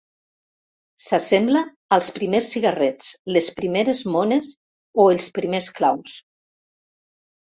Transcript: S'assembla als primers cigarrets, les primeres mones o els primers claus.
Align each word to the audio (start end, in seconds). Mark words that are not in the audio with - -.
S'assembla 1.07 1.61
als 1.97 2.07
primers 2.15 2.49
cigarrets, 2.55 3.11
les 3.37 3.51
primeres 3.61 4.03
mones 4.15 4.53
o 5.05 5.07
els 5.17 5.29
primers 5.37 5.69
claus. 5.81 6.17